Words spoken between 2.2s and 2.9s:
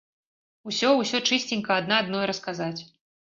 расказаць.